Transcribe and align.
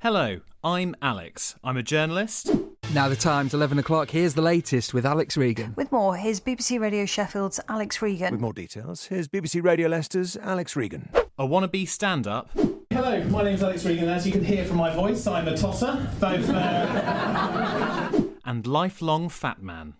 Hello, 0.00 0.38
I'm 0.62 0.94
Alex. 1.02 1.56
I'm 1.64 1.76
a 1.76 1.82
journalist. 1.82 2.52
Now 2.94 3.08
the 3.08 3.16
time's 3.16 3.52
11 3.52 3.80
o'clock. 3.80 4.10
Here's 4.10 4.32
the 4.32 4.42
latest 4.42 4.94
with 4.94 5.04
Alex 5.04 5.36
Regan. 5.36 5.74
With 5.74 5.90
more, 5.90 6.14
here's 6.14 6.38
BBC 6.38 6.78
Radio 6.78 7.04
Sheffield's 7.04 7.58
Alex 7.68 8.00
Regan. 8.00 8.30
With 8.30 8.40
more 8.40 8.52
details, 8.52 9.06
here's 9.06 9.26
BBC 9.26 9.60
Radio 9.60 9.88
Leicester's 9.88 10.36
Alex 10.36 10.76
Regan. 10.76 11.08
A 11.36 11.44
wannabe 11.44 11.88
stand 11.88 12.28
up. 12.28 12.48
Hello, 12.90 13.24
my 13.24 13.42
name's 13.42 13.60
Alex 13.60 13.84
Regan. 13.84 14.08
As 14.08 14.24
you 14.24 14.30
can 14.30 14.44
hear 14.44 14.64
from 14.64 14.76
my 14.76 14.94
voice, 14.94 15.26
I'm 15.26 15.48
a 15.48 15.56
tosser. 15.56 16.08
Both. 16.20 16.48
Uh... 16.48 18.22
and 18.44 18.68
lifelong 18.68 19.28
fat 19.28 19.60
man. 19.60 19.94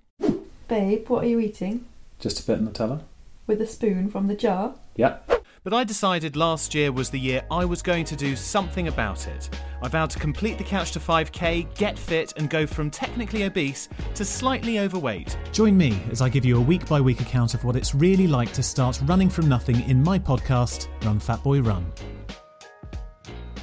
Babe, 0.69 1.09
what 1.09 1.25
are 1.25 1.29
you 1.29 1.41
eating? 1.41 1.87
Just 2.21 2.39
a 2.39 2.46
bit 2.46 2.61
of 2.61 2.73
Nutella. 2.73 3.01
With 3.49 3.61
a 3.61 3.67
spoon 3.67 4.09
from 4.11 4.29
the 4.29 4.37
jar? 4.37 4.77
Yep. 4.95 5.38
But 5.69 5.77
I 5.77 5.85
decided 5.85 6.35
last 6.35 6.75
year 6.75 6.91
was 6.91 7.11
the 7.11 7.21
year 7.21 7.43
I 7.50 7.66
was 7.66 7.82
going 7.82 8.07
to 8.07 8.17
do 8.17 8.35
something 8.37 8.89
about 8.89 9.27
it. 9.29 9.50
I 9.82 9.89
vowed 9.89 10.09
to 10.09 10.18
complete 10.18 10.57
the 10.57 10.64
Couch 10.64 10.93
to 10.93 10.98
5K, 10.98 11.75
get 11.75 11.99
fit, 11.99 12.32
and 12.39 12.49
go 12.49 12.67
from 12.67 12.91
technically 12.91 13.43
obese 13.43 13.91
to 14.14 14.25
slightly 14.25 14.79
overweight. 14.79 15.36
Join 15.53 15.77
me 15.77 16.00
as 16.11 16.22
I 16.22 16.31
give 16.31 16.46
you 16.46 16.57
a 16.57 16.61
week 16.63 16.89
by 16.89 17.03
week 17.03 17.21
account 17.21 17.53
of 17.53 17.64
what 17.64 17.77
it's 17.77 17.94
really 17.94 18.27
like 18.27 18.50
to 18.54 18.63
start 18.63 18.99
running 19.04 19.29
from 19.29 19.46
nothing 19.46 19.86
in 19.91 20.03
my 20.03 20.18
podcast, 20.18 20.89
Run 21.04 21.21
Fat 21.21 21.43
Boy 21.43 21.61
Run. 21.61 21.93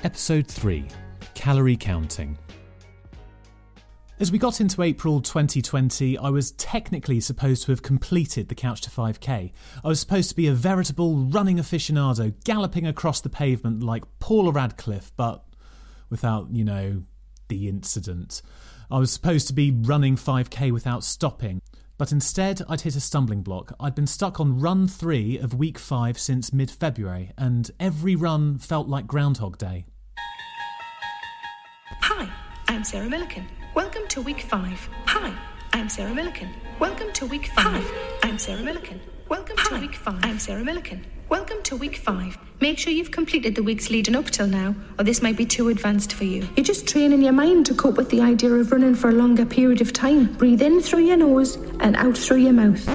Episode 0.03 0.45
3 0.45 0.87
Calorie 1.33 1.75
Counting. 1.75 2.37
As 4.17 4.31
we 4.31 4.37
got 4.37 4.61
into 4.61 4.81
April 4.81 5.19
2020, 5.19 6.17
I 6.17 6.29
was 6.29 6.53
technically 6.53 7.19
supposed 7.19 7.63
to 7.63 7.73
have 7.73 7.81
completed 7.81 8.47
the 8.47 8.55
Couch 8.55 8.79
to 8.81 8.89
5K. 8.89 9.51
I 9.83 9.87
was 9.89 9.99
supposed 9.99 10.29
to 10.29 10.35
be 10.37 10.47
a 10.47 10.53
veritable 10.53 11.17
running 11.17 11.57
aficionado, 11.57 12.33
galloping 12.45 12.87
across 12.87 13.19
the 13.19 13.27
pavement 13.27 13.83
like 13.83 14.05
Paula 14.19 14.53
Radcliffe, 14.53 15.11
but 15.17 15.43
without, 16.09 16.47
you 16.53 16.63
know, 16.63 17.03
the 17.49 17.67
incident. 17.67 18.41
I 18.89 18.99
was 18.99 19.11
supposed 19.11 19.47
to 19.47 19.53
be 19.53 19.71
running 19.71 20.15
5K 20.15 20.71
without 20.71 21.03
stopping. 21.03 21.61
But 21.97 22.13
instead, 22.13 22.61
I'd 22.69 22.81
hit 22.81 22.95
a 22.95 23.01
stumbling 23.01 23.41
block. 23.41 23.73
I'd 23.81 23.95
been 23.95 24.07
stuck 24.07 24.39
on 24.39 24.61
run 24.61 24.87
three 24.87 25.37
of 25.37 25.53
week 25.53 25.77
five 25.77 26.17
since 26.17 26.53
mid 26.53 26.71
February, 26.71 27.33
and 27.37 27.69
every 27.81 28.15
run 28.15 28.59
felt 28.59 28.87
like 28.87 29.07
Groundhog 29.07 29.57
Day. 29.57 29.85
Hi, 32.01 32.29
I'm 32.67 32.83
Sarah 32.83 33.07
Millican. 33.07 33.45
Welcome 33.73 34.07
to 34.09 34.21
week 34.21 34.41
five. 34.41 34.89
Hi, 35.05 35.33
I'm 35.73 35.89
Sarah 35.89 36.11
Millican. 36.13 36.49
Welcome 36.79 37.11
to 37.13 37.25
week 37.25 37.47
five. 37.47 37.83
Hi, 37.83 38.19
I'm 38.23 38.37
Sarah 38.37 38.61
Millican. 38.61 38.99
Welcome 39.29 39.55
Hi, 39.59 39.75
to 39.77 39.81
week 39.85 39.95
five. 39.95 40.19
I'm 40.23 40.39
Sarah 40.39 40.63
Millican. 40.63 41.03
Welcome 41.29 41.61
to 41.63 41.75
week 41.75 41.97
five. 41.97 42.37
Make 42.61 42.77
sure 42.79 42.91
you've 42.93 43.11
completed 43.11 43.55
the 43.55 43.63
weeks 43.63 43.89
leading 43.89 44.15
up 44.15 44.25
till 44.25 44.47
now, 44.47 44.75
or 44.97 45.03
this 45.03 45.21
might 45.21 45.37
be 45.37 45.45
too 45.45 45.69
advanced 45.69 46.13
for 46.13 46.23
you. 46.23 46.47
You're 46.55 46.63
just 46.63 46.87
training 46.87 47.21
your 47.21 47.33
mind 47.33 47.65
to 47.67 47.75
cope 47.75 47.97
with 47.97 48.09
the 48.09 48.21
idea 48.21 48.51
of 48.53 48.71
running 48.71 48.95
for 48.95 49.09
a 49.09 49.13
longer 49.13 49.45
period 49.45 49.81
of 49.81 49.93
time. 49.93 50.33
Breathe 50.33 50.61
in 50.61 50.81
through 50.81 51.05
your 51.05 51.17
nose 51.17 51.55
and 51.79 51.95
out 51.95 52.17
through 52.17 52.37
your 52.37 52.53
mouth. 52.53 52.87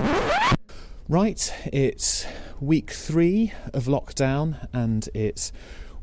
Right, 1.08 1.52
it's 1.72 2.26
week 2.60 2.90
three 2.90 3.52
of 3.72 3.84
lockdown, 3.84 4.68
and 4.72 5.08
it's 5.14 5.52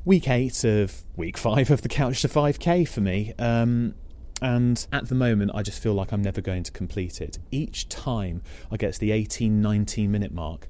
week 0.08 0.30
eight 0.30 0.63
of 0.63 1.03
week 1.17 1.38
five 1.38 1.69
of 1.69 1.81
the 1.81 1.89
Couch 1.89 2.22
to 2.22 2.30
5K 2.30 2.88
for 2.88 3.02
me. 3.02 3.33
Um, 3.38 3.94
and 4.41 4.88
at 4.94 5.09
the 5.09 5.16
moment, 5.16 5.52
I 5.53 5.63
just 5.63 5.83
feel 5.83 5.94
like 5.94 6.13
I'm 6.13 6.22
never 6.22 6.39
going 6.39 6.63
to 6.63 6.72
complete 6.72 7.19
it. 7.19 7.39
Each 7.52 7.89
time 7.89 8.41
I 8.72 8.78
get 8.78 8.94
to 8.94 9.00
the 9.02 9.11
18, 9.11 9.61
19 9.61 10.09
minute 10.09 10.31
mark, 10.31 10.69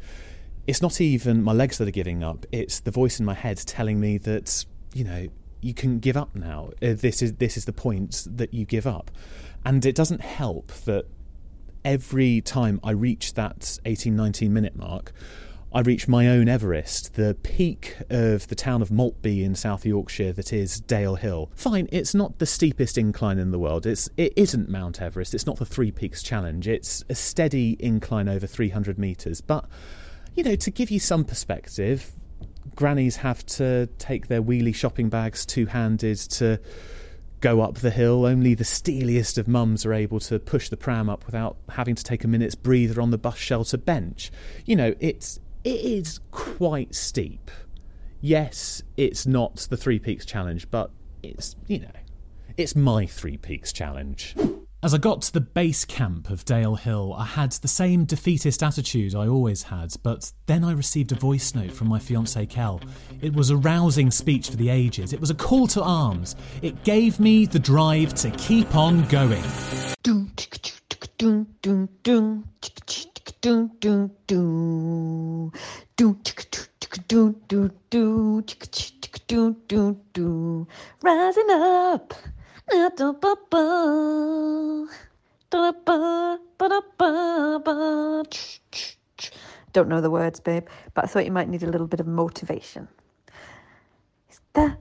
it's 0.66 0.82
not 0.82 1.00
even 1.00 1.44
my 1.44 1.54
legs 1.54 1.78
that 1.78 1.88
are 1.88 1.92
giving 1.92 2.24
up, 2.24 2.48
it's 2.52 2.80
the 2.80 2.90
voice 2.90 3.20
in 3.20 3.28
my 3.28 3.36
head 3.36 3.58
telling 3.58 4.00
me 4.00 4.18
that, 4.18 4.66
you 4.96 5.04
know, 5.04 5.28
you 5.62 5.76
can 5.76 6.00
give 6.00 6.18
up 6.18 6.36
now. 6.36 6.72
Uh, 6.82 6.94
this 6.96 7.22
is 7.22 7.34
this 7.34 7.58
is 7.58 7.66
the 7.66 7.74
point 7.74 8.26
that 8.28 8.56
you 8.56 8.66
give 8.66 8.88
up. 8.88 9.12
And 9.64 9.86
it 9.86 9.94
doesn't 9.94 10.22
help 10.22 10.72
that 10.86 11.06
every 11.86 12.42
time 12.42 12.80
I 12.84 12.90
reach 12.92 13.36
that 13.36 13.78
18, 13.86 14.16
19 14.16 14.52
minute 14.52 14.76
mark, 14.76 15.14
I 15.74 15.82
reach 15.82 16.08
my 16.08 16.30
own 16.30 16.48
Everest, 16.48 17.16
the 17.16 17.36
peak 17.44 17.98
of 18.10 18.48
the 18.48 18.56
town 18.56 18.82
of 18.82 18.90
Maltby 18.90 19.44
in 19.44 19.54
South 19.54 19.86
Yorkshire 19.86 20.32
that 20.34 20.54
is 20.54 20.80
Dale 20.80 21.16
Hill. 21.16 21.52
Fine, 21.56 21.90
it's 21.92 22.16
not 22.16 22.40
the 22.40 22.46
steepest 22.46 22.98
incline 22.98 23.38
in 23.38 23.52
the 23.52 23.60
world. 23.60 23.86
It's 23.86 24.10
it 24.16 24.32
isn't 24.38 24.70
Mount 24.70 25.02
Everest. 25.02 25.34
It's 25.34 25.46
not 25.46 25.58
the 25.58 25.66
Three 25.66 25.92
Peaks 25.92 26.24
Challenge. 26.24 26.70
It's 26.70 27.04
a 27.10 27.16
steady 27.16 27.76
incline 27.80 28.30
over 28.30 28.48
300 28.48 28.98
meters. 28.98 29.42
But 29.42 29.66
you 30.36 30.44
know, 30.44 30.56
to 30.56 30.72
give 30.72 30.90
you 30.90 31.02
some 31.02 31.26
perspective, 31.26 32.14
grannies 32.76 33.18
have 33.18 33.46
to 33.48 33.88
take 33.98 34.28
their 34.28 34.42
wheelie 34.42 34.74
shopping 34.74 35.10
bags 35.10 35.46
two-handed 35.46 36.18
to 36.18 36.62
go 37.42 37.60
up 37.60 37.76
the 37.76 37.92
hill. 37.92 38.26
Only 38.26 38.54
the 38.54 38.64
steeliest 38.64 39.38
of 39.38 39.50
mums 39.50 39.86
are 39.86 39.94
able 39.94 40.22
to 40.22 40.40
push 40.40 40.70
the 40.70 40.78
pram 40.78 41.10
up 41.10 41.26
without 41.26 41.58
having 41.70 41.96
to 41.96 42.04
take 42.04 42.24
a 42.24 42.28
minute's 42.28 42.56
breather 42.56 43.02
on 43.02 43.12
the 43.12 43.18
bus 43.18 43.38
shelter 43.38 43.78
bench. 43.78 44.32
You 44.66 44.78
know, 44.78 44.96
it's 45.00 45.40
it 45.68 45.82
is 45.82 46.22
quite 46.32 46.96
steep. 46.96 47.52
Yes, 48.22 48.82
it's 48.96 49.28
not 49.28 49.68
the 49.70 49.76
Three 49.76 50.00
Peaks 50.00 50.26
Challenge, 50.26 50.70
but 50.72 50.92
it's, 51.22 51.58
you 51.68 51.80
know, 51.80 51.92
it's 52.56 52.74
my 52.74 53.06
Three 53.06 53.36
Peaks 53.36 53.74
Challenge. 53.74 54.34
As 54.82 54.94
I 54.94 54.98
got 54.98 55.24
to 55.24 55.34
the 55.34 55.42
base 55.42 55.84
camp 55.84 56.30
of 56.30 56.46
Dale 56.46 56.76
Hill, 56.76 57.14
I 57.18 57.26
had 57.26 57.52
the 57.52 57.68
same 57.68 58.06
defeatist 58.06 58.64
attitude 58.64 59.14
I 59.14 59.28
always 59.28 59.64
had, 59.64 59.94
but 60.04 60.32
then 60.46 60.64
I 60.64 60.72
received 60.72 61.12
a 61.12 61.16
voice 61.16 61.54
note 61.54 61.72
from 61.72 61.90
my 61.90 62.00
fiancée 62.00 62.50
Kel. 62.50 62.80
It 63.22 63.34
was 63.34 63.50
a 63.50 63.58
rousing 63.58 64.10
speech 64.10 64.50
for 64.50 64.56
the 64.56 64.70
ages. 64.70 65.12
It 65.12 65.20
was 65.20 65.32
a 65.32 65.36
call 65.36 65.68
to 65.68 65.84
arms. 65.84 66.38
It 66.62 66.82
gave 66.86 67.20
me 67.20 67.46
the 67.46 67.60
drive 67.60 68.14
to 68.16 68.32
keep 68.32 68.74
on 68.74 69.06
going 69.10 69.44
do 73.42 73.72
do 73.80 74.12
do 74.28 75.52
do 75.96 76.18
do 77.08 77.36
do 77.50 77.72
do 77.90 78.42
do 79.28 79.56
do 79.68 79.98
do 80.14 80.68
rising 81.04 81.50
up. 81.52 82.14
Don't 89.74 89.90
know 89.90 90.02
the 90.02 90.10
words 90.12 90.40
babe 90.40 90.68
but 90.94 91.04
I 91.04 91.08
thought 91.08 91.26
you 91.26 91.32
might 91.32 91.50
need 91.50 91.64
a 91.64 91.68
little 91.70 91.88
bit 91.88 92.00
of 92.00 92.08
motivation. 92.08 92.88
It's 94.30 94.42
the 94.54 94.78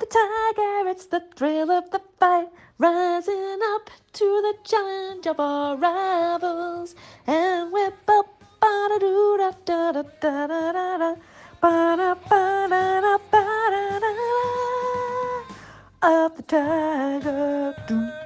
the 0.00 0.06
tiger 0.06 0.88
it's 0.90 1.06
the 1.06 1.22
thrill 1.36 1.70
of 1.70 1.90
the 1.90 2.00
fight. 2.18 2.48
Rising 2.78 3.60
up 3.74 3.90
to 4.14 4.24
the 4.24 4.54
challenge 4.64 5.26
of 5.26 5.38
our 5.38 5.76
rivals, 5.76 6.94
and 7.26 7.70
we're 7.70 7.92
ba 8.06 8.22
ba 8.60 8.88
da 8.90 8.98
doo 8.98 9.36
da 9.38 9.50
da 9.66 9.92
da 9.92 10.02
da 10.22 10.46
da 10.46 10.72
da 10.72 10.98
da. 10.98 11.14
Ba 11.60 11.96
da 11.98 12.14
ba 12.14 12.66
da 12.70 13.00
da 13.02 13.18
ba 13.30 13.44
da 13.74 13.98
da 14.00 14.10
da. 14.16 14.24
Of 16.02 16.36
the 16.36 16.42
tiger. 16.42 17.74
Doo, 17.86 18.19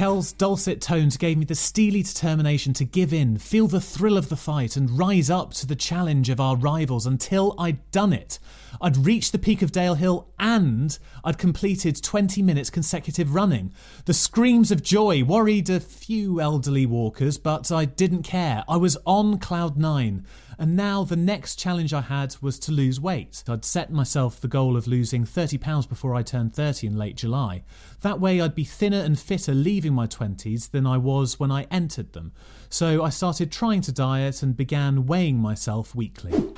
Kel's 0.00 0.32
dulcet 0.32 0.80
tones 0.80 1.18
gave 1.18 1.36
me 1.36 1.44
the 1.44 1.54
steely 1.54 2.02
determination 2.02 2.72
to 2.72 2.86
give 2.86 3.12
in, 3.12 3.36
feel 3.36 3.66
the 3.66 3.82
thrill 3.82 4.16
of 4.16 4.30
the 4.30 4.34
fight, 4.34 4.74
and 4.74 4.98
rise 4.98 5.28
up 5.28 5.52
to 5.52 5.66
the 5.66 5.76
challenge 5.76 6.30
of 6.30 6.40
our 6.40 6.56
rivals 6.56 7.04
until 7.04 7.54
I'd 7.58 7.90
done 7.90 8.14
it. 8.14 8.38
I'd 8.80 8.96
reached 8.96 9.32
the 9.32 9.38
peak 9.38 9.60
of 9.60 9.72
Dale 9.72 9.96
Hill 9.96 10.32
and 10.38 10.98
I'd 11.22 11.36
completed 11.36 12.02
20 12.02 12.40
minutes 12.40 12.70
consecutive 12.70 13.34
running. 13.34 13.74
The 14.06 14.14
screams 14.14 14.70
of 14.70 14.82
joy 14.82 15.22
worried 15.22 15.68
a 15.68 15.80
few 15.80 16.40
elderly 16.40 16.86
walkers, 16.86 17.36
but 17.36 17.70
I 17.70 17.84
didn't 17.84 18.22
care. 18.22 18.64
I 18.66 18.78
was 18.78 18.96
on 19.04 19.38
cloud 19.38 19.76
nine. 19.76 20.24
And 20.60 20.76
now 20.76 21.04
the 21.04 21.16
next 21.16 21.56
challenge 21.56 21.94
I 21.94 22.02
had 22.02 22.36
was 22.42 22.58
to 22.58 22.70
lose 22.70 23.00
weight. 23.00 23.42
I'd 23.48 23.64
set 23.64 23.90
myself 23.90 24.38
the 24.38 24.46
goal 24.46 24.76
of 24.76 24.86
losing 24.86 25.24
30 25.24 25.56
pounds 25.56 25.86
before 25.86 26.14
I 26.14 26.22
turned 26.22 26.54
30 26.54 26.86
in 26.86 26.98
late 26.98 27.16
July. 27.16 27.64
That 28.02 28.20
way 28.20 28.42
I'd 28.42 28.54
be 28.54 28.64
thinner 28.64 28.98
and 28.98 29.18
fitter 29.18 29.54
leaving 29.54 29.94
my 29.94 30.06
20s 30.06 30.70
than 30.70 30.86
I 30.86 30.98
was 30.98 31.40
when 31.40 31.50
I 31.50 31.62
entered 31.70 32.12
them. 32.12 32.32
So 32.68 33.02
I 33.02 33.08
started 33.08 33.50
trying 33.50 33.80
to 33.80 33.92
diet 33.92 34.42
and 34.42 34.54
began 34.54 35.06
weighing 35.06 35.38
myself 35.38 35.94
weekly. 35.94 36.52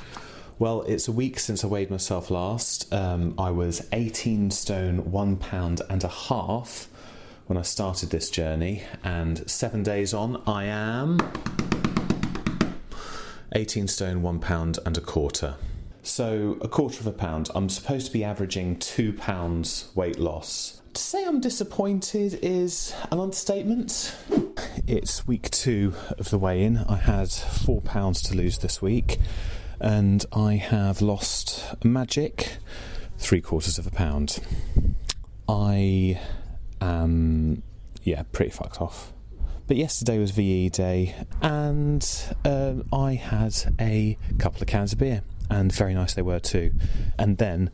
Well, 0.58 0.82
it's 0.82 1.06
a 1.06 1.12
week 1.12 1.38
since 1.38 1.62
I 1.62 1.68
weighed 1.68 1.88
myself 1.88 2.28
last. 2.28 2.92
Um, 2.92 3.36
I 3.38 3.52
was 3.52 3.86
18 3.92 4.50
stone, 4.50 5.12
one 5.12 5.36
pound 5.36 5.80
and 5.88 6.02
a 6.02 6.08
half 6.08 6.88
when 7.46 7.56
I 7.56 7.62
started 7.62 8.10
this 8.10 8.30
journey, 8.30 8.82
and 9.04 9.48
seven 9.48 9.84
days 9.84 10.12
on, 10.12 10.42
I 10.44 10.64
am 10.64 11.18
18 13.54 13.88
stone, 13.88 14.22
one 14.22 14.38
pound 14.38 14.78
and 14.86 14.96
a 14.96 15.00
quarter. 15.00 15.54
So, 16.02 16.58
a 16.60 16.68
quarter 16.68 17.00
of 17.00 17.06
a 17.06 17.12
pound. 17.12 17.48
I'm 17.54 17.68
supposed 17.68 18.06
to 18.06 18.12
be 18.12 18.24
averaging 18.24 18.78
two 18.78 19.12
pounds 19.12 19.90
weight 19.94 20.18
loss. 20.18 20.80
To 20.94 21.00
say 21.00 21.24
I'm 21.24 21.40
disappointed 21.40 22.38
is 22.42 22.94
an 23.10 23.20
understatement. 23.20 24.14
It's 24.86 25.26
week 25.26 25.50
two 25.50 25.94
of 26.18 26.30
the 26.30 26.38
weigh 26.38 26.64
in. 26.64 26.78
I 26.78 26.96
had 26.96 27.30
four 27.30 27.80
pounds 27.80 28.20
to 28.22 28.34
lose 28.34 28.58
this 28.58 28.82
week. 28.82 29.18
and 29.80 30.24
I 30.32 30.54
have 30.54 31.02
lost 31.02 31.64
magic 31.84 32.58
three 33.18 33.40
quarters 33.40 33.78
of 33.78 33.86
a 33.86 33.90
pound. 33.90 34.38
I 35.48 36.20
am, 36.80 37.62
yeah, 38.04 38.22
pretty 38.32 38.50
fucked 38.52 38.80
off. 38.80 39.12
But 39.66 39.76
yesterday 39.76 40.18
was 40.18 40.32
VE 40.32 40.68
day, 40.70 41.14
and 41.40 42.06
uh, 42.44 42.74
I 42.92 43.14
had 43.14 43.54
a 43.80 44.18
couple 44.38 44.60
of 44.60 44.66
cans 44.68 44.92
of 44.92 44.98
beer, 44.98 45.22
and 45.48 45.72
very 45.72 45.94
nice 45.94 46.14
they 46.14 46.22
were 46.22 46.40
too. 46.40 46.72
And 47.18 47.38
then 47.38 47.70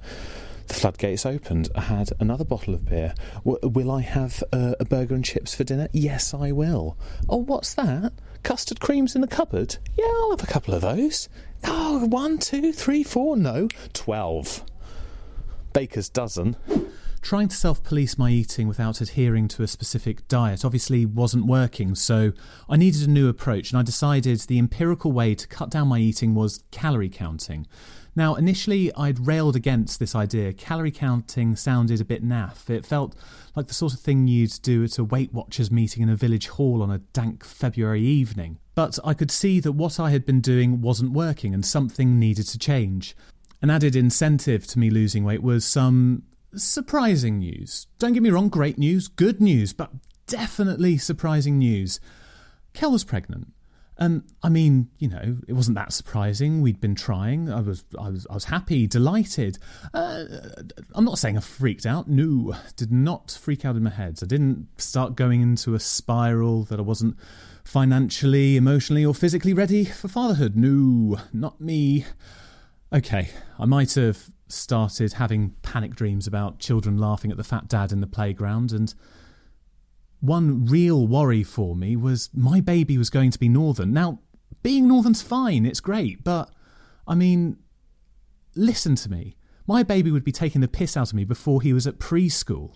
the 0.69 0.75
floodgates 0.75 1.25
opened. 1.27 1.71
I 1.75 1.81
had 1.81 2.11
another 2.21 2.45
bottle 2.45 2.75
of 2.75 2.85
beer. 2.85 3.15
W- 3.45 3.59
will 3.69 3.91
I 3.91 4.03
have 4.03 4.45
uh, 4.53 4.75
a 4.79 4.85
burger 4.85 5.15
and 5.15 5.25
chips 5.25 5.55
for 5.55 5.65
dinner? 5.65 5.89
Yes, 5.93 6.35
I 6.35 6.53
will. 6.53 6.97
Oh, 7.29 7.39
what's 7.39 7.75
that? 7.75 8.13
Custard 8.43 8.81
creams 8.81 9.15
in 9.15 9.21
the 9.23 9.27
cupboard? 9.27 9.79
Yeah, 9.97 10.05
I'll 10.07 10.31
have 10.31 10.43
a 10.43 10.53
couple 10.53 10.75
of 10.75 10.83
those. 10.83 11.29
Oh, 11.65 12.05
one, 12.07 12.39
two, 12.39 12.73
three, 12.73 13.03
four, 13.03 13.37
no, 13.37 13.69
twelve. 13.93 14.63
Baker's 15.73 16.09
dozen. 16.09 16.57
Trying 17.21 17.49
to 17.49 17.57
self 17.57 17.83
police 17.83 18.17
my 18.17 18.31
eating 18.31 18.69
without 18.69 19.01
adhering 19.01 19.49
to 19.49 19.63
a 19.63 19.67
specific 19.67 20.27
diet 20.29 20.65
obviously 20.65 21.05
wasn't 21.05 21.47
working, 21.47 21.95
so 21.95 22.33
I 22.69 22.77
needed 22.77 23.07
a 23.07 23.11
new 23.11 23.29
approach, 23.29 23.71
and 23.71 23.79
I 23.79 23.83
decided 23.83 24.41
the 24.41 24.59
empirical 24.59 25.13
way 25.13 25.35
to 25.35 25.47
cut 25.47 25.71
down 25.71 25.89
my 25.89 25.99
eating 25.99 26.35
was 26.35 26.65
calorie 26.71 27.09
counting. 27.09 27.67
Now, 28.17 28.35
initially, 28.35 28.93
I'd 28.95 29.27
railed 29.27 29.55
against 29.55 30.01
this 30.01 30.15
idea. 30.15 30.53
Calorie 30.53 30.91
counting 30.91 31.55
sounded 31.55 32.01
a 32.01 32.05
bit 32.05 32.25
naff. 32.25 32.69
It 32.69 32.85
felt 32.85 33.15
like 33.55 33.69
the 33.69 33.75
sort 33.75 33.95
of 33.95 34.01
thing 34.01 34.27
you'd 34.27 34.59
do 34.63 34.83
at 34.83 34.99
a 34.99 35.05
Weight 35.05 35.33
Watchers 35.33 35.71
meeting 35.71 36.03
in 36.03 36.09
a 36.09 36.17
village 36.17 36.49
hall 36.49 36.83
on 36.83 36.91
a 36.91 36.99
dank 36.99 37.45
February 37.45 38.03
evening. 38.03 38.59
But 38.75 38.99
I 39.05 39.15
could 39.15 39.31
see 39.31 39.61
that 39.61 39.73
what 39.73 40.01
I 40.01 40.11
had 40.11 40.27
been 40.27 40.41
doing 40.41 40.81
wasn't 40.81 41.13
working 41.13 41.55
and 41.55 41.65
something 41.65 42.19
needed 42.19 42.49
to 42.49 42.59
change. 42.59 43.17
An 43.61 43.71
added 43.71 43.97
incentive 43.97 44.67
to 44.69 44.79
me 44.79 44.91
losing 44.91 45.25
weight 45.25 45.43
was 45.43 45.65
some 45.65 46.23
surprising 46.55 47.39
news. 47.39 47.87
Don't 47.99 48.13
get 48.13 48.23
me 48.23 48.31
wrong, 48.31 48.49
great 48.49 48.79
news, 48.79 49.09
good 49.09 49.41
news, 49.41 49.73
but 49.73 49.91
definitely 50.27 50.99
surprising 50.99 51.59
news. 51.59 52.01
Kel 52.73 52.93
was 52.93 53.05
pregnant. 53.05 53.53
And 54.01 54.23
I 54.45 54.49
mean, 54.49 54.91
you 54.99 55.09
know, 55.09 55.39
it 55.49 55.55
wasn't 55.55 55.75
that 55.75 55.93
surprising. 55.93 56.61
We'd 56.61 56.81
been 56.81 56.95
trying. 56.95 57.51
I 57.51 57.61
was, 57.61 57.85
I 57.99 58.11
was, 58.11 58.29
I 58.31 58.35
was 58.35 58.45
happy, 58.45 58.87
delighted. 58.87 59.59
Uh, 59.93 60.25
I'm 60.95 61.05
not 61.05 61.19
saying 61.19 61.37
I 61.37 61.41
freaked 61.41 61.85
out. 61.85 62.09
No, 62.09 62.55
did 62.77 62.93
not 62.93 63.33
freak 63.33 63.65
out 63.65 63.75
in 63.75 63.83
my 63.83 63.91
head. 63.91 64.21
I 64.23 64.27
didn't 64.27 64.69
start 64.81 65.17
going 65.17 65.43
into 65.43 65.75
a 65.75 65.81
spiral 65.81 66.63
that 66.65 66.79
I 66.79 66.83
wasn't 66.83 67.17
financially, 67.65 68.57
emotionally, 68.57 69.05
or 69.05 69.15
physically 69.15 69.53
ready 69.53 69.85
for 69.85 70.07
fatherhood. 70.07 70.57
No, 70.57 71.19
not 71.33 71.61
me. 71.61 72.07
Okay, 72.93 73.31
I 73.59 73.65
might 73.65 73.95
have 73.95 74.31
started 74.49 75.15
having 75.15 75.55
panic 75.63 75.95
dreams 75.95 76.27
about 76.27 76.59
children 76.59 76.99
laughing 76.99 77.31
at 77.31 77.37
the 77.37 77.45
fat 77.45 77.69
dad 77.69 77.93
in 77.93 78.01
the 78.01 78.07
playground, 78.07 78.73
and 78.73 78.95
one 80.21 80.67
real 80.67 81.07
worry 81.07 81.43
for 81.43 81.77
me 81.77 81.97
was 81.97 82.31
my 82.35 82.61
baby 82.61 82.99
was 82.99 83.11
going 83.11 83.31
to 83.31 83.39
be 83.39 83.49
Northern. 83.49 83.93
Now, 83.93 84.21
being 84.63 84.89
Northern's 84.89 85.23
fine, 85.23 85.65
it's 85.65 85.81
great, 85.81 86.25
but 86.25 86.51
I 87.07 87.15
mean, 87.15 87.59
listen 88.55 88.97
to 88.97 89.11
me. 89.11 89.37
My 89.67 89.83
baby 89.83 90.11
would 90.11 90.25
be 90.25 90.33
taking 90.33 90.61
the 90.61 90.69
piss 90.69 90.97
out 90.97 91.11
of 91.11 91.15
me 91.15 91.25
before 91.25 91.63
he 91.63 91.73
was 91.73 91.87
at 91.87 91.99
preschool. 91.99 92.75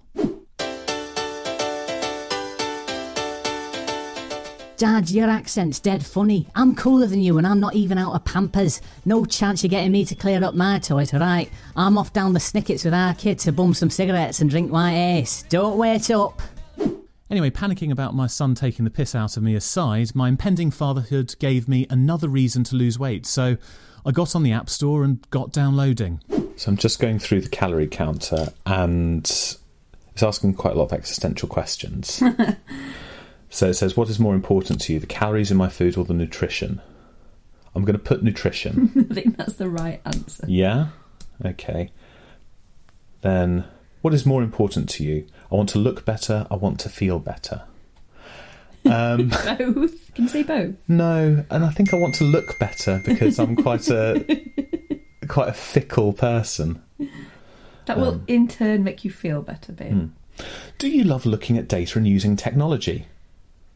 Dad, 4.83 5.13
your 5.13 5.31
accent's 5.31 5.79
dead 5.79 6.05
funny. 6.05 6.49
I'm 6.57 6.75
cooler 6.75 7.07
than 7.07 7.23
you 7.23 7.39
and 7.39 7.47
I'm 7.47 7.61
not 7.61 7.77
even 7.77 7.99
out 7.99 8.15
of 8.15 8.25
Pampers. 8.25 8.81
No 9.05 9.25
chance 9.25 9.63
you're 9.63 9.71
getting 9.71 9.93
me 9.93 10.05
to 10.05 10.17
clear 10.17 10.43
up 10.43 10.57
my 10.57 10.81
toys, 10.81 11.15
alright? 11.15 11.49
I'm 11.77 11.97
off 11.97 12.13
down 12.13 12.33
the 12.33 12.41
snickets 12.41 12.85
with 12.85 12.93
our 12.93 13.15
kid 13.15 13.39
to 13.39 13.53
bum 13.53 13.75
some 13.75 13.91
cigarettes 13.91 14.41
and 14.41 14.51
drink 14.51 14.73
white 14.73 14.97
ace. 14.97 15.45
Don't 15.49 15.79
wait 15.79 16.11
up. 16.11 16.43
Anyway, 17.31 17.49
panicking 17.49 17.93
about 17.93 18.17
my 18.17 18.27
son 18.27 18.57
taking 18.57 18.85
the 18.85 18.91
piss 18.91 19.15
out 19.15 19.37
of 19.37 19.45
me 19.45 19.55
aside, 19.55 20.17
my 20.17 20.29
impending 20.29 20.73
fatherhood 20.73 21.37
gave 21.39 21.69
me 21.69 21.87
another 21.89 22.29
reason 22.29 22.65
to 22.65 22.75
lose 22.75 22.99
weight, 22.99 23.25
so 23.25 23.57
I 24.05 24.11
got 24.11 24.35
on 24.35 24.43
the 24.43 24.51
App 24.51 24.69
Store 24.69 25.05
and 25.05 25.25
got 25.31 25.53
downloading. 25.53 26.21
So 26.57 26.73
I'm 26.73 26.77
just 26.77 26.99
going 26.99 27.21
through 27.21 27.43
the 27.43 27.49
calorie 27.49 27.87
counter 27.87 28.49
and 28.67 29.23
it's 29.27 30.23
asking 30.25 30.55
quite 30.55 30.75
a 30.75 30.77
lot 30.77 30.87
of 30.87 30.93
existential 30.93 31.49
questions. 31.49 32.21
so 33.53 33.69
it 33.69 33.75
says, 33.75 33.97
What 33.97 34.09
is 34.09 34.19
more 34.19 34.35
important 34.35 34.81
to 34.83 34.93
you, 34.95 34.99
the 34.99 35.07
calories 35.07 35.51
in 35.51 35.57
my 35.57 35.69
food 35.69 35.97
or 35.97 36.05
the 36.05 36.15
nutrition? 36.15 36.81
I'm 37.75 37.85
going 37.85 37.97
to 37.97 38.03
put 38.03 38.23
nutrition. 38.23 38.91
I 39.11 39.15
think 39.15 39.37
that's 39.37 39.55
the 39.55 39.69
right 39.69 40.01
answer. 40.05 40.45
yeah? 40.49 40.89
Okay. 41.45 41.91
Then, 43.21 43.65
what 44.01 44.13
is 44.15 44.27
more 44.27 44.43
important 44.43 44.89
to 44.91 45.05
you? 45.05 45.27
I 45.51 45.55
want 45.55 45.69
to 45.71 45.79
look 45.79 46.05
better, 46.05 46.47
I 46.51 46.57
want 46.57 46.81
to 46.81 46.89
feel 46.89 47.19
better. 47.19 47.63
Um, 48.85 49.29
both. 49.47 50.13
Can 50.15 50.25
you 50.25 50.29
say 50.29 50.43
both? 50.43 50.75
no, 50.89 51.45
and 51.51 51.65
I 51.65 51.71
think 51.71 51.95
I 51.95 51.99
want 51.99 52.15
to 52.17 52.25
look 52.25 52.59
better 52.59 53.01
because 53.07 53.39
I'm 53.39 53.55
quite 53.57 53.89
a 53.89 54.25
quite 55.29 55.49
a 55.49 55.53
fickle 55.53 56.13
person. 56.13 56.83
That 57.87 57.97
will 57.99 58.15
Um, 58.15 58.25
in 58.27 58.49
turn 58.49 58.83
make 58.83 59.05
you 59.05 59.11
feel 59.11 59.41
better, 59.41 59.73
babe. 59.73 59.93
Hmm. 59.93 60.45
Do 60.79 60.89
you 60.89 61.05
love 61.05 61.25
looking 61.27 61.57
at 61.59 61.69
data 61.69 61.99
and 61.99 62.07
using 62.09 62.35
technology? 62.37 63.07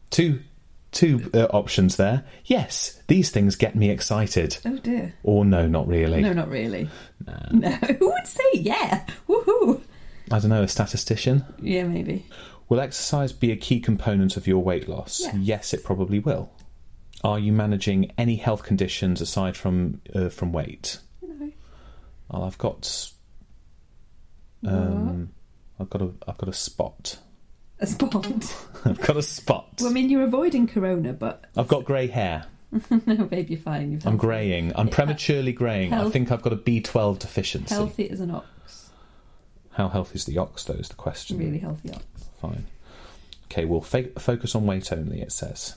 Two, 0.09 0.41
two 0.91 1.29
uh, 1.33 1.45
options 1.45 1.97
there. 1.97 2.23
Yes, 2.45 3.01
these 3.07 3.29
things 3.29 3.55
get 3.55 3.75
me 3.75 3.89
excited. 3.89 4.57
Oh 4.65 4.77
dear. 4.77 5.13
Or 5.23 5.45
no, 5.45 5.67
not 5.67 5.87
really. 5.87 6.21
No, 6.21 6.33
not 6.33 6.49
really. 6.49 6.89
No. 7.51 7.69
Who 7.69 8.07
would 8.07 8.27
say 8.27 8.43
yeah? 8.53 9.05
Woohoo! 9.27 9.81
I 10.31 10.39
don't 10.39 10.49
know, 10.49 10.63
a 10.63 10.67
statistician? 10.67 11.43
Yeah, 11.61 11.83
maybe. 11.83 12.25
Will 12.69 12.79
exercise 12.79 13.31
be 13.33 13.51
a 13.51 13.55
key 13.55 13.79
component 13.79 14.37
of 14.37 14.45
your 14.47 14.63
weight 14.63 14.87
loss? 14.87 15.19
Yes. 15.21 15.35
Yes, 15.35 15.73
it 15.73 15.83
probably 15.83 16.19
will. 16.19 16.51
Are 17.23 17.39
you 17.39 17.51
managing 17.51 18.11
any 18.17 18.35
health 18.35 18.63
conditions 18.63 19.19
aside 19.21 19.57
from 19.57 20.01
uh, 20.13 20.29
from 20.29 20.51
weight? 20.53 20.99
No. 21.21 21.51
Well, 22.29 22.43
I've 22.43 22.57
got 22.57 23.11
um, 24.65 25.31
I've 25.79 25.89
got 25.89 26.01
a 26.01 26.11
I've 26.27 26.37
got 26.37 26.49
a 26.49 26.53
spot. 26.53 27.19
A 27.79 27.87
spot. 27.87 28.25
I've 28.85 28.99
got 29.01 29.17
a 29.17 29.21
spot. 29.21 29.67
well, 29.79 29.89
I 29.89 29.93
mean, 29.93 30.09
you're 30.09 30.23
avoiding 30.23 30.67
corona, 30.67 31.13
but 31.13 31.45
I've 31.55 31.67
got 31.67 31.85
grey 31.85 32.07
hair. 32.07 32.45
no, 33.05 33.25
babe, 33.25 33.49
you're 33.49 33.59
fine. 33.59 33.91
You've 33.91 34.05
I'm 34.05 34.17
greying. 34.17 34.73
I'm 34.75 34.89
prematurely 34.89 35.53
greying. 35.53 35.93
I 35.93 35.97
Health- 35.97 36.13
think 36.13 36.31
I've 36.31 36.41
got 36.41 36.53
a 36.53 36.57
B12 36.57 37.19
deficiency. 37.19 37.73
Healthy 37.73 38.09
as 38.09 38.19
an 38.19 38.31
ox. 38.31 38.89
How 39.71 39.89
healthy 39.89 40.15
is 40.15 40.25
the 40.25 40.37
ox, 40.39 40.63
though, 40.63 40.73
is 40.73 40.89
the 40.89 40.95
question. 40.95 41.37
Really 41.37 41.59
healthy 41.59 41.91
ox. 41.93 42.03
Fine. 42.41 42.65
Okay, 43.45 43.63
we'll 43.65 43.81
fa- 43.81 44.09
focus 44.19 44.55
on 44.55 44.65
weight 44.65 44.91
only, 44.91 45.21
it 45.21 45.31
says. 45.31 45.75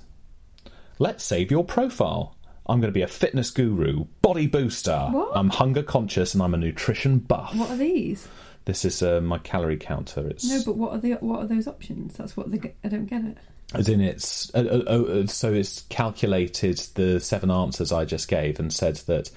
Let's 0.99 1.23
save 1.23 1.51
your 1.51 1.65
profile. 1.65 2.35
I'm 2.67 2.81
going 2.81 2.93
to 2.93 2.95
be 2.95 3.03
a 3.03 3.07
fitness 3.09 3.51
guru, 3.51 4.05
body 4.23 4.47
booster. 4.47 5.09
What? 5.11 5.33
I'm 5.35 5.51
hunger 5.51 5.83
conscious 5.83 6.35
and 6.35 6.43
I'm 6.43 6.55
a 6.55 6.59
nutrition 6.59 7.19
buff. 7.19 7.55
What 7.55 7.71
are 7.71 7.77
these? 7.77 8.27
This 8.71 8.85
is 8.85 9.03
uh, 9.03 9.21
my 9.21 9.39
calorie 9.39 9.77
counter. 9.77 10.29
It's 10.29 10.49
No, 10.49 10.63
but 10.65 10.77
what 10.77 10.93
are 10.93 10.99
the 10.99 11.15
what 11.15 11.41
are 11.41 11.47
those 11.49 11.67
options? 11.67 12.17
That's 12.17 12.37
what 12.37 12.53
the 12.53 12.71
I 12.85 12.89
don't 12.89 13.07
get 13.07 13.25
it. 13.25 13.37
as 13.75 13.89
in 13.89 14.01
it's 14.01 14.55
uh, 14.55 14.59
uh, 14.59 14.83
uh, 14.87 15.03
uh, 15.23 15.27
so 15.27 15.53
it's 15.53 15.83
calculated 15.89 16.79
the 16.95 17.19
seven 17.19 17.51
answers 17.51 17.91
I 17.91 18.05
just 18.05 18.29
gave 18.29 18.61
and 18.61 18.73
said 18.73 18.99
that 19.09 19.33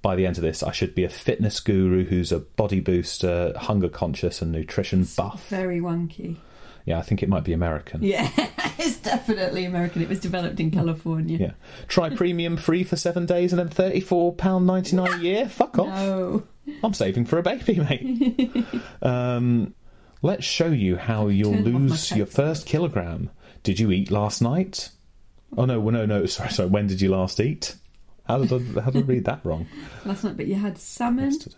by 0.00 0.16
the 0.16 0.24
end 0.24 0.38
of 0.38 0.42
this 0.42 0.62
I 0.62 0.72
should 0.72 0.94
be 0.94 1.04
a 1.04 1.10
fitness 1.10 1.60
guru 1.60 2.06
who's 2.06 2.32
a 2.32 2.40
body 2.40 2.80
booster, 2.80 3.52
hunger 3.54 3.90
conscious, 3.90 4.40
and 4.40 4.50
nutrition 4.50 5.06
buff. 5.14 5.46
Very 5.50 5.80
wonky. 5.80 6.36
Yeah, 6.86 6.98
I 6.98 7.02
think 7.02 7.22
it 7.22 7.28
might 7.28 7.44
be 7.44 7.52
American. 7.52 8.02
Yeah, 8.02 8.30
it's 8.78 8.96
definitely 8.96 9.66
American. 9.66 10.00
It 10.00 10.08
was 10.08 10.20
developed 10.20 10.58
in 10.58 10.70
California. 10.70 11.36
Yeah. 11.36 11.52
Try 11.86 12.08
premium 12.16 12.56
free 12.56 12.82
for 12.82 12.96
seven 12.96 13.26
days 13.26 13.52
and 13.52 13.58
then 13.58 13.68
£34.99 13.68 15.18
a 15.18 15.22
year? 15.22 15.48
Fuck 15.50 15.78
off. 15.78 15.88
No. 15.88 16.44
I'm 16.82 16.94
saving 16.94 17.24
for 17.26 17.38
a 17.38 17.42
baby, 17.42 17.78
mate. 17.90 18.64
um, 19.02 19.74
let's 20.22 20.44
show 20.44 20.66
you 20.68 20.96
how 20.96 21.28
you'll 21.28 21.54
lose 21.56 22.10
your 22.12 22.26
first 22.26 22.66
kilogram. 22.66 23.30
Did 23.62 23.78
you 23.80 23.90
eat 23.90 24.10
last 24.10 24.42
night? 24.42 24.90
Oh, 25.56 25.64
no, 25.64 25.78
well, 25.80 25.92
no, 25.94 26.06
no, 26.06 26.26
sorry, 26.26 26.50
sorry. 26.50 26.68
When 26.68 26.86
did 26.86 27.00
you 27.00 27.10
last 27.10 27.40
eat? 27.40 27.76
How 28.26 28.44
did 28.44 28.52
I, 28.78 28.80
how 28.80 28.90
did 28.90 29.04
I 29.04 29.06
read 29.06 29.24
that 29.26 29.44
wrong? 29.44 29.66
Last 30.04 30.24
night, 30.24 30.36
but 30.36 30.46
you 30.46 30.54
had 30.56 30.78
salmon 30.78 31.26
Yesterday. 31.30 31.56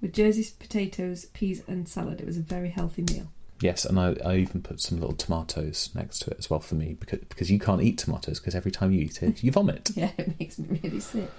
with 0.00 0.12
Jersey 0.12 0.46
potatoes, 0.58 1.26
peas, 1.26 1.62
and 1.68 1.88
salad. 1.88 2.20
It 2.20 2.26
was 2.26 2.36
a 2.36 2.42
very 2.42 2.70
healthy 2.70 3.04
meal. 3.10 3.32
Yes, 3.60 3.84
and 3.84 3.98
I, 3.98 4.14
I 4.24 4.36
even 4.36 4.62
put 4.62 4.80
some 4.80 5.00
little 5.00 5.16
tomatoes 5.16 5.90
next 5.94 6.20
to 6.20 6.30
it 6.30 6.36
as 6.38 6.48
well 6.48 6.60
for 6.60 6.76
me 6.76 6.94
because, 6.94 7.18
because 7.28 7.50
you 7.50 7.58
can't 7.58 7.82
eat 7.82 7.98
tomatoes 7.98 8.38
because 8.38 8.54
every 8.54 8.70
time 8.70 8.92
you 8.92 9.00
eat 9.00 9.20
it, 9.22 9.42
you 9.42 9.50
vomit. 9.50 9.90
Yeah, 9.96 10.10
it 10.16 10.38
makes 10.38 10.58
me 10.60 10.78
really 10.82 11.00
sick. 11.00 11.30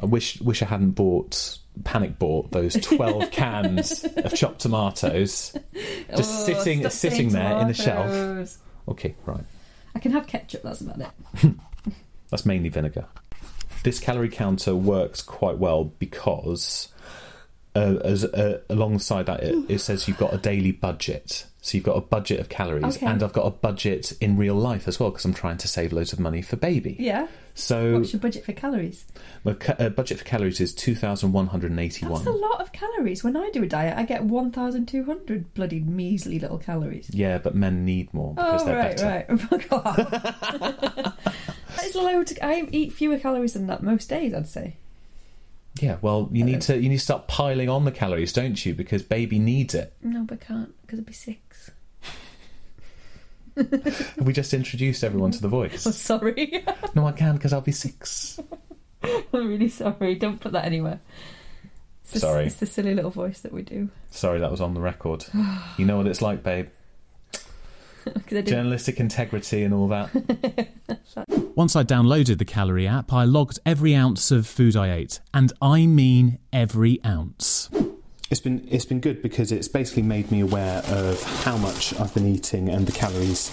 I 0.00 0.06
wish 0.06 0.40
wish 0.40 0.62
I 0.62 0.66
hadn't 0.66 0.92
bought 0.92 1.58
panic 1.84 2.18
bought 2.18 2.50
those 2.52 2.74
twelve 2.74 3.30
cans 3.32 4.04
of 4.04 4.34
chopped 4.34 4.60
tomatoes 4.60 5.56
just 6.14 6.48
Oh, 6.50 6.54
sitting 6.54 6.88
sitting 6.90 7.28
there 7.30 7.58
in 7.58 7.68
the 7.68 7.74
shelf. 7.74 8.58
Okay, 8.88 9.14
right. 9.26 9.44
I 9.94 9.98
can 9.98 10.12
have 10.12 10.26
ketchup. 10.26 10.62
That's 10.62 10.80
about 10.80 11.00
it. 11.00 11.52
That's 12.30 12.46
mainly 12.46 12.68
vinegar. 12.70 13.06
this 13.84 13.98
calorie 13.98 14.28
counter 14.30 14.74
works 14.74 15.20
quite 15.22 15.58
well 15.58 15.84
because 15.84 16.88
uh, 17.74 17.96
as 18.04 18.24
uh, 18.24 18.60
alongside 18.68 19.26
that 19.26 19.42
it, 19.42 19.54
it 19.70 19.78
says 19.80 20.06
you've 20.08 20.18
got 20.18 20.32
a 20.34 20.38
daily 20.38 20.72
budget. 20.72 21.46
So 21.64 21.76
you've 21.76 21.84
got 21.84 21.96
a 21.96 22.00
budget 22.00 22.40
of 22.40 22.48
calories, 22.48 22.96
Okay. 22.96 23.06
and 23.06 23.22
I've 23.22 23.32
got 23.32 23.46
a 23.46 23.50
budget 23.50 24.12
in 24.20 24.36
real 24.36 24.56
life 24.56 24.88
as 24.88 24.98
well 24.98 25.10
because 25.10 25.24
I'm 25.24 25.32
trying 25.34 25.58
to 25.58 25.68
save 25.68 25.92
loads 25.92 26.12
of 26.12 26.18
money 26.18 26.42
for 26.42 26.56
baby. 26.56 26.96
Yeah. 26.98 27.28
So 27.54 27.98
What's 27.98 28.12
your 28.12 28.20
budget 28.20 28.44
for 28.44 28.52
calories? 28.52 29.04
my 29.44 29.52
ca- 29.54 29.76
uh, 29.78 29.88
budget 29.90 30.18
for 30.18 30.24
calories 30.24 30.60
is 30.60 30.72
two 30.74 30.94
thousand 30.94 31.32
one 31.32 31.48
hundred 31.48 31.70
and 31.70 31.80
eighty-one. 31.80 32.14
That's 32.24 32.26
a 32.26 32.30
lot 32.38 32.60
of 32.60 32.72
calories. 32.72 33.22
When 33.22 33.36
I 33.36 33.50
do 33.50 33.62
a 33.62 33.66
diet, 33.66 33.96
I 33.98 34.04
get 34.04 34.24
1,200 34.24 35.52
bloody 35.54 35.80
measly 35.80 36.38
little 36.38 36.58
calories. 36.58 37.10
Yeah, 37.12 37.38
but 37.38 37.54
men 37.54 37.84
need 37.84 38.12
more 38.14 38.34
because 38.34 38.62
Oh, 38.62 38.64
they're 38.64 38.76
right, 38.76 38.96
better. 38.96 39.26
right. 39.28 39.40
Fuck 39.68 39.72
off. 39.86 41.18
loads. 41.94 42.32
I 42.42 42.66
eat 42.72 42.92
fewer 42.92 43.18
calories 43.18 43.52
than 43.52 43.66
that 43.66 43.82
most 43.82 44.08
days, 44.08 44.32
I'd 44.34 44.48
say. 44.48 44.76
Yeah, 45.80 45.96
well, 46.02 46.28
you 46.32 46.44
need 46.44 46.60
to 46.62 46.76
you 46.78 46.88
need 46.88 46.98
to 46.98 47.04
start 47.04 47.28
piling 47.28 47.68
on 47.68 47.84
the 47.84 47.92
calories, 47.92 48.32
don't 48.32 48.64
you? 48.64 48.74
Because 48.74 49.02
baby 49.02 49.38
needs 49.38 49.74
it. 49.74 49.94
No, 50.02 50.22
but 50.24 50.40
can't 50.40 50.74
because 50.82 50.98
it'd 50.98 51.06
be 51.06 51.12
six. 51.14 51.70
Have 53.56 54.14
we 54.26 54.32
just 54.32 54.54
introduced 54.54 55.04
everyone 55.04 55.30
to 55.32 55.40
the 55.40 55.46
Oh, 55.48 55.50
voice? 55.50 55.82
sorry. 55.96 56.64
no, 56.94 57.06
I 57.06 57.12
can 57.12 57.34
because 57.36 57.52
I'll 57.52 57.60
be 57.60 57.72
six. 57.72 58.38
I'm 59.02 59.48
really 59.48 59.68
sorry. 59.68 60.14
Don't 60.14 60.40
put 60.40 60.52
that 60.52 60.64
anywhere. 60.64 61.00
It's 62.02 62.12
the- 62.12 62.20
Sorry. 62.20 62.46
It's 62.46 62.56
the 62.56 62.66
silly 62.66 62.94
little 62.94 63.10
voice 63.10 63.40
that 63.40 63.52
we 63.52 63.62
do. 63.62 63.88
Sorry, 64.10 64.38
that 64.40 64.50
was 64.50 64.60
on 64.60 64.74
the 64.74 64.80
record. 64.80 65.26
you 65.78 65.84
know 65.84 65.96
what 65.98 66.06
it's 66.06 66.22
like, 66.22 66.42
babe. 66.42 66.68
I 68.04 68.40
Journalistic 68.42 68.98
integrity 68.98 69.62
and 69.62 69.72
all 69.72 69.86
that. 69.88 70.10
Once 71.54 71.76
I 71.76 71.84
downloaded 71.84 72.38
the 72.38 72.44
calorie 72.44 72.88
app, 72.88 73.12
I 73.12 73.22
logged 73.24 73.60
every 73.64 73.94
ounce 73.94 74.32
of 74.32 74.44
food 74.46 74.74
I 74.74 74.90
ate, 74.92 75.20
and 75.32 75.52
I 75.62 75.86
mean 75.86 76.38
every 76.52 76.98
ounce. 77.04 77.70
It's 78.32 78.40
been 78.40 78.66
it's 78.70 78.86
been 78.86 79.00
good 79.00 79.20
because 79.20 79.52
it's 79.52 79.68
basically 79.68 80.04
made 80.04 80.30
me 80.30 80.40
aware 80.40 80.78
of 80.86 81.22
how 81.44 81.58
much 81.58 81.92
I've 82.00 82.14
been 82.14 82.26
eating 82.26 82.70
and 82.70 82.86
the 82.86 82.92
calories, 82.92 83.50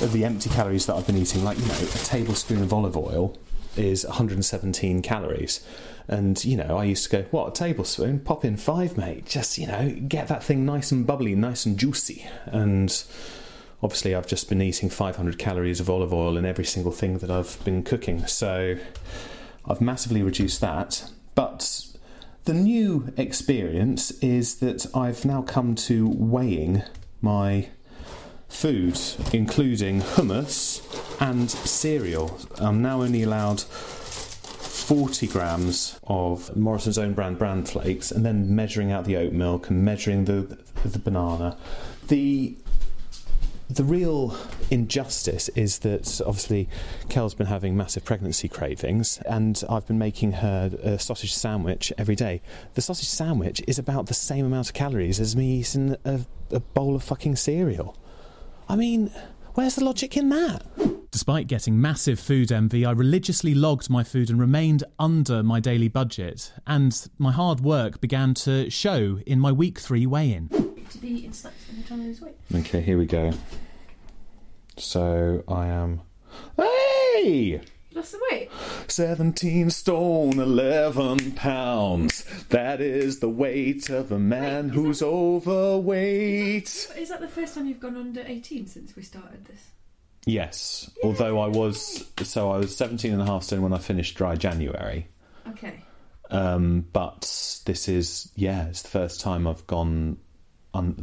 the 0.00 0.24
empty 0.24 0.48
calories 0.48 0.86
that 0.86 0.96
I've 0.96 1.06
been 1.06 1.18
eating. 1.18 1.44
Like 1.44 1.58
you 1.58 1.66
know, 1.66 1.74
a 1.74 1.98
tablespoon 1.98 2.62
of 2.62 2.72
olive 2.72 2.96
oil 2.96 3.36
is 3.76 4.06
117 4.06 5.02
calories, 5.02 5.60
and 6.08 6.42
you 6.42 6.56
know 6.56 6.78
I 6.78 6.84
used 6.84 7.10
to 7.10 7.18
go, 7.18 7.28
what 7.32 7.48
a 7.48 7.50
tablespoon? 7.50 8.20
Pop 8.20 8.46
in 8.46 8.56
five, 8.56 8.96
mate. 8.96 9.26
Just 9.26 9.58
you 9.58 9.66
know, 9.66 9.94
get 10.08 10.26
that 10.28 10.42
thing 10.42 10.64
nice 10.64 10.90
and 10.90 11.06
bubbly, 11.06 11.34
nice 11.34 11.66
and 11.66 11.78
juicy, 11.78 12.26
and. 12.46 13.04
Obviously, 13.84 14.14
I've 14.14 14.28
just 14.28 14.48
been 14.48 14.62
eating 14.62 14.90
500 14.90 15.40
calories 15.40 15.80
of 15.80 15.90
olive 15.90 16.14
oil 16.14 16.36
in 16.36 16.44
every 16.44 16.64
single 16.64 16.92
thing 16.92 17.18
that 17.18 17.32
I've 17.32 17.58
been 17.64 17.82
cooking, 17.82 18.24
so 18.28 18.76
I've 19.68 19.80
massively 19.80 20.22
reduced 20.22 20.60
that. 20.60 21.10
But 21.34 21.91
the 22.44 22.54
new 22.54 23.12
experience 23.16 24.10
is 24.22 24.56
that 24.56 24.86
I've 24.94 25.24
now 25.24 25.42
come 25.42 25.74
to 25.76 26.08
weighing 26.08 26.82
my 27.20 27.68
food, 28.48 28.98
including 29.32 30.00
hummus 30.00 30.82
and 31.20 31.50
cereal. 31.50 32.40
I'm 32.58 32.82
now 32.82 33.02
only 33.02 33.22
allowed 33.22 33.60
40 33.60 35.26
grams 35.28 35.98
of 36.04 36.56
Morrison's 36.56 36.98
own 36.98 37.14
brand 37.14 37.38
bran 37.38 37.64
flakes, 37.64 38.10
and 38.10 38.26
then 38.26 38.54
measuring 38.54 38.90
out 38.90 39.04
the 39.04 39.16
oat 39.16 39.32
milk 39.32 39.70
and 39.70 39.84
measuring 39.84 40.24
the 40.24 40.58
the 40.84 40.98
banana. 40.98 41.56
The 42.08 42.56
the 43.74 43.84
real 43.84 44.36
injustice 44.70 45.48
is 45.50 45.80
that 45.80 46.20
obviously 46.26 46.68
Kel's 47.08 47.34
been 47.34 47.46
having 47.46 47.76
massive 47.76 48.04
pregnancy 48.04 48.48
cravings, 48.48 49.18
and 49.26 49.62
I've 49.68 49.86
been 49.86 49.98
making 49.98 50.32
her 50.32 50.70
a 50.82 50.98
sausage 50.98 51.34
sandwich 51.34 51.92
every 51.96 52.14
day. 52.14 52.42
The 52.74 52.82
sausage 52.82 53.08
sandwich 53.08 53.62
is 53.66 53.78
about 53.78 54.06
the 54.06 54.14
same 54.14 54.44
amount 54.44 54.68
of 54.68 54.74
calories 54.74 55.20
as 55.20 55.36
me 55.36 55.58
eating 55.58 55.96
a, 56.04 56.20
a 56.50 56.60
bowl 56.60 56.94
of 56.94 57.02
fucking 57.02 57.36
cereal. 57.36 57.96
I 58.68 58.76
mean, 58.76 59.10
where's 59.54 59.76
the 59.76 59.84
logic 59.84 60.16
in 60.16 60.28
that? 60.30 60.62
Despite 61.10 61.46
getting 61.46 61.80
massive 61.80 62.18
food 62.18 62.50
envy, 62.50 62.86
I 62.86 62.92
religiously 62.92 63.54
logged 63.54 63.90
my 63.90 64.02
food 64.02 64.30
and 64.30 64.40
remained 64.40 64.84
under 64.98 65.42
my 65.42 65.60
daily 65.60 65.88
budget, 65.88 66.52
and 66.66 67.08
my 67.18 67.32
hard 67.32 67.60
work 67.60 68.00
began 68.00 68.34
to 68.34 68.70
show 68.70 69.20
in 69.26 69.38
my 69.38 69.52
week 69.52 69.78
three 69.78 70.06
weigh 70.06 70.32
in. 70.32 70.71
To 70.92 70.98
be 70.98 71.08
eating 71.08 71.32
snacks 71.32 71.66
when 71.68 71.78
you're 71.78 71.86
trying 71.86 72.00
to 72.00 72.06
lose 72.06 72.20
weight. 72.20 72.36
Okay, 72.54 72.82
here 72.82 72.98
we 72.98 73.06
go. 73.06 73.32
So 74.76 75.42
I 75.48 75.68
am. 75.68 76.02
Hey! 76.56 77.60
Lost 77.94 78.12
the 78.12 78.20
weight? 78.30 78.50
17 78.88 79.70
stone 79.70 80.38
11 80.38 81.32
pounds. 81.32 82.24
That 82.48 82.80
is 82.80 83.20
the 83.20 83.28
weight 83.28 83.90
of 83.90 84.12
a 84.12 84.18
man 84.18 84.70
who's 84.70 85.02
overweight. 85.02 86.90
Is 86.96 87.08
that 87.08 87.20
the 87.20 87.28
first 87.28 87.54
time 87.54 87.66
you've 87.66 87.80
gone 87.80 87.96
under 87.96 88.22
18 88.26 88.66
since 88.66 88.96
we 88.96 89.02
started 89.02 89.44
this? 89.46 89.68
Yes, 90.24 90.90
although 91.02 91.40
I 91.40 91.48
was. 91.48 92.04
So 92.22 92.50
I 92.50 92.58
was 92.58 92.76
17 92.76 93.12
and 93.12 93.20
a 93.20 93.26
half 93.26 93.42
stone 93.42 93.62
when 93.62 93.72
I 93.72 93.78
finished 93.78 94.16
dry 94.16 94.36
January. 94.36 95.08
Okay. 95.48 95.82
Um, 96.30 96.86
but 96.92 97.20
this 97.66 97.88
is. 97.88 98.30
Yeah, 98.36 98.68
it's 98.68 98.82
the 98.82 98.88
first 98.88 99.20
time 99.20 99.46
I've 99.46 99.66
gone. 99.66 100.18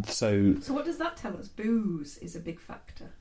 So, 0.07 0.55
So 0.61 0.73
what 0.73 0.85
does 0.85 0.97
that 0.97 1.15
tell 1.17 1.37
us? 1.37 1.47
Booze 1.47 2.17
is 2.17 2.35
a 2.35 2.39
big 2.39 2.59
factor. 2.59 3.11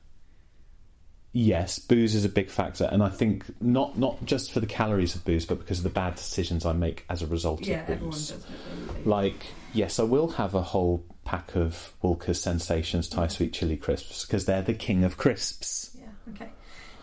yes, 1.31 1.77
booze 1.77 2.15
is 2.15 2.25
a 2.25 2.29
big 2.29 2.49
factor. 2.49 2.85
And 2.91 3.03
I 3.03 3.09
think 3.09 3.45
not, 3.61 3.97
not 3.97 4.25
just 4.25 4.51
for 4.51 4.59
the 4.59 4.65
calories 4.65 5.13
of 5.15 5.23
booze, 5.25 5.45
but 5.45 5.59
because 5.59 5.77
of 5.77 5.83
the 5.83 5.89
bad 5.91 6.15
decisions 6.15 6.65
I 6.65 6.73
make 6.73 7.05
as 7.09 7.21
a 7.21 7.27
result 7.27 7.61
Yeah, 7.61 7.81
of 7.81 7.99
booze. 7.99 8.31
everyone 8.31 8.45
does. 8.47 8.93
don't? 8.95 9.07
Like, 9.07 9.45
yes, 9.73 9.99
I 9.99 10.03
will 10.03 10.29
have 10.29 10.55
a 10.55 10.61
whole 10.63 11.05
pack 11.23 11.55
of 11.55 11.93
Walker's 12.01 12.41
Sensations 12.41 13.07
Thai 13.07 13.23
mm-hmm. 13.25 13.29
Sweet 13.31 13.53
Chili 13.53 13.77
Crisps 13.77 14.25
because 14.25 14.45
they're 14.45 14.63
the 14.63 14.73
king 14.73 15.03
of 15.03 15.17
crisps. 15.17 15.95
Yeah, 15.99 16.07
okay. 16.33 16.49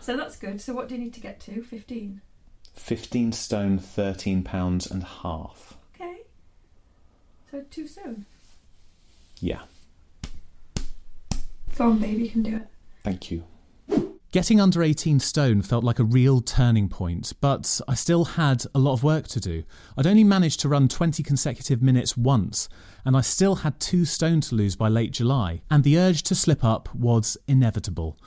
So 0.01 0.17
that's 0.17 0.35
good. 0.35 0.59
So 0.59 0.73
what 0.73 0.89
do 0.89 0.95
you 0.95 1.01
need 1.01 1.13
to 1.13 1.21
get 1.21 1.39
to? 1.41 1.63
15. 1.63 2.21
15 2.73 3.31
stone, 3.31 3.79
13 3.79 4.43
pounds 4.43 4.91
and 4.91 5.03
a 5.03 5.05
half. 5.05 5.77
Okay. 5.95 6.17
So 7.49 7.61
too 7.71 7.87
soon. 7.87 8.25
Yeah, 9.39 9.61
Go 11.77 11.91
on, 11.91 11.99
baby, 11.99 12.23
you 12.23 12.29
can 12.29 12.41
do 12.43 12.55
it. 12.55 12.63
thank 13.03 13.29
you. 13.29 13.43
Getting 14.31 14.59
under 14.59 14.83
18 14.83 15.19
stone 15.19 15.61
felt 15.61 15.83
like 15.83 15.99
a 15.99 16.03
real 16.03 16.41
turning 16.41 16.89
point, 16.89 17.33
but 17.39 17.79
I 17.87 17.93
still 17.93 18.25
had 18.25 18.65
a 18.75 18.79
lot 18.79 18.93
of 18.93 19.03
work 19.03 19.27
to 19.29 19.39
do. 19.39 19.63
I'd 19.97 20.05
only 20.05 20.23
managed 20.23 20.59
to 20.61 20.69
run 20.69 20.87
20 20.89 21.23
consecutive 21.23 21.81
minutes 21.81 22.17
once, 22.17 22.67
and 23.05 23.15
I 23.15 23.21
still 23.21 23.55
had 23.55 23.79
two 23.79 24.05
stone 24.05 24.41
to 24.41 24.55
lose 24.55 24.75
by 24.75 24.89
late 24.89 25.11
July, 25.11 25.61
and 25.71 25.83
the 25.83 25.97
urge 25.97 26.23
to 26.23 26.35
slip 26.35 26.63
up 26.63 26.93
was 26.93 27.37
inevitable. 27.47 28.17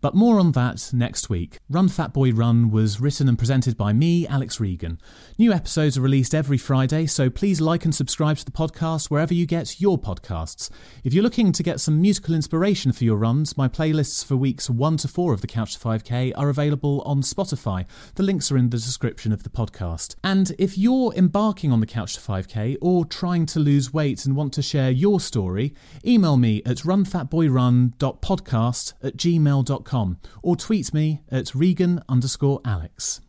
But 0.00 0.14
more 0.14 0.38
on 0.38 0.52
that 0.52 0.90
next 0.92 1.30
week. 1.30 1.58
Run 1.70 1.88
Fat 1.88 2.12
Boy 2.12 2.32
Run 2.32 2.70
was 2.70 3.00
written 3.00 3.28
and 3.28 3.38
presented 3.38 3.76
by 3.76 3.92
me, 3.92 4.26
Alex 4.26 4.58
Regan. 4.60 5.00
New 5.38 5.52
episodes 5.52 5.96
are 5.96 6.02
released 6.02 6.34
every 6.34 6.58
Friday, 6.58 7.06
so 7.06 7.30
please 7.30 7.60
like 7.60 7.84
and 7.84 7.94
subscribe 7.94 8.36
to 8.38 8.44
the 8.44 8.50
podcast 8.50 9.08
wherever 9.10 9.32
you 9.32 9.46
get 9.46 9.80
your 9.80 9.96
podcasts. 9.98 10.68
If 11.02 11.14
you're 11.14 11.22
looking 11.22 11.52
to 11.52 11.62
get 11.62 11.80
some 11.80 12.00
musical 12.00 12.34
inspiration 12.34 12.92
for 12.92 13.04
your 13.04 13.16
runs, 13.16 13.56
my 13.56 13.68
playlists 13.68 14.24
for 14.24 14.36
weeks 14.36 14.68
1 14.68 14.96
to 14.98 15.08
4 15.08 15.32
of 15.32 15.40
the 15.40 15.46
Couch 15.46 15.74
to 15.74 15.80
5K 15.80 16.32
are 16.36 16.48
available 16.48 17.02
on 17.06 17.22
Spotify. 17.22 17.86
The 18.16 18.22
links 18.22 18.52
are 18.52 18.58
in 18.58 18.70
the 18.70 18.76
description 18.76 19.32
of 19.32 19.44
the 19.44 19.50
podcast. 19.50 20.16
And 20.22 20.54
if 20.58 20.76
you're 20.76 21.14
embarking 21.14 21.72
on 21.72 21.80
the 21.80 21.86
Couch 21.86 22.14
to 22.14 22.20
5K 22.20 22.76
or 22.80 23.04
trying 23.04 23.46
to 23.46 23.60
lose 23.60 23.94
weight 23.94 24.26
and 24.26 24.36
want 24.36 24.52
to 24.54 24.62
share 24.62 24.90
your 24.90 25.20
story, 25.20 25.74
email 26.04 26.36
me 26.36 26.62
at 26.66 26.78
runfatboyrun.podcast 26.78 28.92
at 29.02 29.16
gmail.com 29.16 29.85
or 30.42 30.56
tweet 30.56 30.92
me 30.92 31.22
at 31.30 31.54
Regan 31.54 32.02
underscore 32.08 32.60
Alex. 32.64 33.20